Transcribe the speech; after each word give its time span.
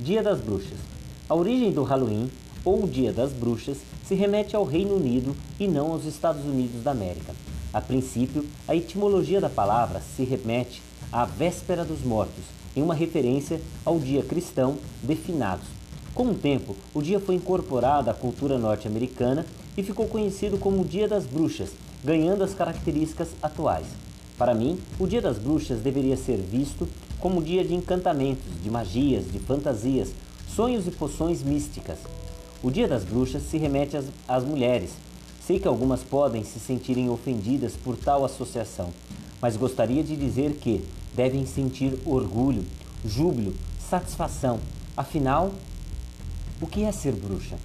Dia 0.00 0.22
das 0.22 0.40
Bruxas. 0.40 0.78
A 1.28 1.34
origem 1.34 1.72
do 1.72 1.82
Halloween, 1.82 2.30
ou 2.64 2.86
Dia 2.86 3.12
das 3.12 3.32
Bruxas, 3.32 3.78
se 4.06 4.14
remete 4.14 4.54
ao 4.54 4.62
Reino 4.62 4.94
Unido 4.94 5.34
e 5.58 5.66
não 5.66 5.90
aos 5.90 6.04
Estados 6.04 6.44
Unidos 6.44 6.84
da 6.84 6.92
América. 6.92 7.34
A 7.72 7.80
princípio, 7.80 8.46
a 8.68 8.76
etimologia 8.76 9.40
da 9.40 9.50
palavra 9.50 10.00
se 10.00 10.22
remete 10.22 10.80
à 11.10 11.24
véspera 11.24 11.84
dos 11.84 12.04
mortos, 12.04 12.44
em 12.76 12.82
uma 12.82 12.94
referência 12.94 13.60
ao 13.84 13.98
dia 13.98 14.22
cristão 14.22 14.78
de 15.02 15.16
finados. 15.16 15.66
Com 16.14 16.26
o 16.28 16.34
tempo, 16.34 16.76
o 16.94 17.02
dia 17.02 17.18
foi 17.18 17.34
incorporado 17.34 18.08
à 18.08 18.14
cultura 18.14 18.56
norte-americana 18.56 19.44
e 19.76 19.82
ficou 19.82 20.06
conhecido 20.06 20.58
como 20.58 20.84
Dia 20.84 21.08
das 21.08 21.24
Bruxas, 21.24 21.70
ganhando 22.04 22.44
as 22.44 22.54
características 22.54 23.30
atuais. 23.42 23.86
Para 24.38 24.54
mim, 24.54 24.78
o 25.00 25.06
Dia 25.08 25.20
das 25.20 25.36
Bruxas 25.36 25.80
deveria 25.80 26.16
ser 26.16 26.36
visto 26.36 26.88
como 27.18 27.42
dia 27.42 27.64
de 27.64 27.74
encantamentos, 27.74 28.46
de 28.62 28.70
magias, 28.70 29.24
de 29.32 29.40
fantasias, 29.40 30.10
sonhos 30.54 30.86
e 30.86 30.92
poções 30.92 31.42
místicas. 31.42 31.98
O 32.62 32.70
Dia 32.70 32.86
das 32.86 33.02
Bruxas 33.02 33.42
se 33.42 33.58
remete 33.58 33.96
às, 33.96 34.04
às 34.28 34.44
mulheres. 34.44 34.92
Sei 35.44 35.58
que 35.58 35.66
algumas 35.66 36.04
podem 36.04 36.44
se 36.44 36.60
sentirem 36.60 37.10
ofendidas 37.10 37.74
por 37.74 37.96
tal 37.96 38.24
associação, 38.24 38.90
mas 39.42 39.56
gostaria 39.56 40.04
de 40.04 40.14
dizer 40.14 40.52
que 40.52 40.84
devem 41.16 41.44
sentir 41.44 41.98
orgulho, 42.06 42.64
júbilo, 43.04 43.54
satisfação. 43.80 44.60
Afinal, 44.96 45.52
o 46.60 46.66
que 46.66 46.84
é 46.84 46.92
ser 46.92 47.12
bruxa? 47.12 47.56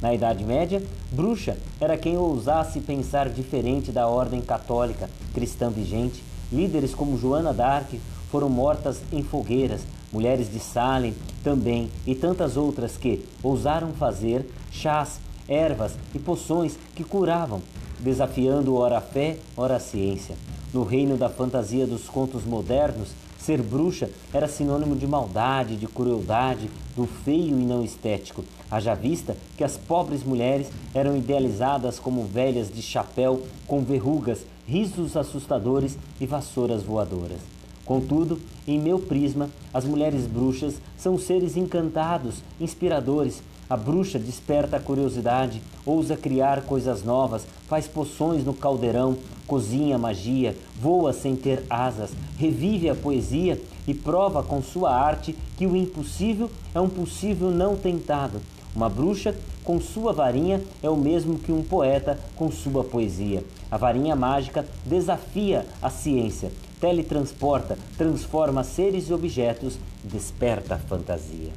Na 0.00 0.14
Idade 0.14 0.44
Média, 0.44 0.82
bruxa 1.12 1.58
era 1.78 1.96
quem 1.96 2.16
ousasse 2.16 2.80
pensar 2.80 3.28
diferente 3.28 3.92
da 3.92 4.06
ordem 4.06 4.40
católica 4.40 5.10
cristã 5.34 5.68
vigente. 5.70 6.24
Líderes 6.50 6.94
como 6.94 7.18
Joana 7.18 7.52
d'Arc 7.52 8.00
foram 8.30 8.48
mortas 8.48 9.02
em 9.12 9.22
fogueiras, 9.22 9.82
mulheres 10.10 10.50
de 10.50 10.58
Salem 10.58 11.14
também 11.44 11.90
e 12.06 12.14
tantas 12.14 12.56
outras 12.56 12.96
que 12.96 13.26
ousaram 13.42 13.92
fazer 13.92 14.46
chás, 14.70 15.20
ervas 15.46 15.92
e 16.14 16.18
poções 16.18 16.78
que 16.94 17.04
curavam, 17.04 17.60
desafiando 17.98 18.74
ora 18.76 18.98
a 18.98 19.02
fé, 19.02 19.36
ora 19.56 19.76
a 19.76 19.80
ciência. 19.80 20.34
No 20.72 20.84
reino 20.84 21.16
da 21.16 21.28
fantasia 21.28 21.84
dos 21.84 22.08
contos 22.08 22.44
modernos, 22.44 23.08
ser 23.38 23.60
bruxa 23.60 24.08
era 24.32 24.46
sinônimo 24.46 24.94
de 24.94 25.06
maldade, 25.06 25.76
de 25.76 25.86
crueldade, 25.88 26.70
do 26.94 27.06
feio 27.06 27.58
e 27.58 27.64
não 27.64 27.82
estético. 27.82 28.44
Haja 28.70 28.94
vista 28.94 29.36
que 29.56 29.64
as 29.64 29.76
pobres 29.76 30.22
mulheres 30.22 30.68
eram 30.94 31.16
idealizadas 31.16 31.98
como 31.98 32.22
velhas 32.24 32.70
de 32.72 32.82
chapéu 32.82 33.42
com 33.66 33.82
verrugas, 33.82 34.46
risos 34.64 35.16
assustadores 35.16 35.98
e 36.20 36.26
vassouras 36.26 36.84
voadoras. 36.84 37.59
Contudo, 37.90 38.38
em 38.68 38.78
meu 38.78 39.00
prisma, 39.00 39.50
as 39.74 39.84
mulheres 39.84 40.24
bruxas 40.24 40.74
são 40.96 41.18
seres 41.18 41.56
encantados, 41.56 42.36
inspiradores. 42.60 43.42
A 43.68 43.76
bruxa 43.76 44.16
desperta 44.16 44.76
a 44.76 44.80
curiosidade, 44.80 45.60
ousa 45.84 46.16
criar 46.16 46.62
coisas 46.62 47.02
novas, 47.02 47.44
faz 47.66 47.88
poções 47.88 48.44
no 48.44 48.54
caldeirão, 48.54 49.16
cozinha 49.44 49.98
magia, 49.98 50.56
voa 50.80 51.12
sem 51.12 51.34
ter 51.34 51.64
asas, 51.68 52.12
revive 52.38 52.88
a 52.88 52.94
poesia 52.94 53.60
e 53.88 53.92
prova 53.92 54.40
com 54.40 54.62
sua 54.62 54.94
arte 54.94 55.34
que 55.56 55.66
o 55.66 55.74
impossível 55.74 56.48
é 56.72 56.80
um 56.80 56.88
possível 56.88 57.50
não 57.50 57.74
tentado. 57.74 58.40
Uma 58.72 58.88
bruxa 58.88 59.34
com 59.64 59.80
sua 59.80 60.12
varinha 60.12 60.62
é 60.80 60.88
o 60.88 60.96
mesmo 60.96 61.40
que 61.40 61.50
um 61.50 61.64
poeta 61.64 62.16
com 62.36 62.52
sua 62.52 62.84
poesia. 62.84 63.42
A 63.70 63.76
varinha 63.76 64.16
mágica 64.16 64.66
desafia 64.84 65.64
a 65.80 65.88
ciência, 65.88 66.50
teletransporta, 66.80 67.78
transforma 67.96 68.64
seres 68.64 69.08
e 69.08 69.12
objetos, 69.12 69.78
desperta 70.02 70.74
a 70.74 70.78
fantasia. 70.78 71.52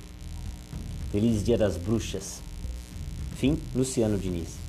Feliz 1.12 1.44
Dia 1.44 1.58
das 1.58 1.76
Bruxas. 1.76 2.42
Fim, 3.36 3.58
Luciano 3.76 4.18
Diniz. 4.18 4.63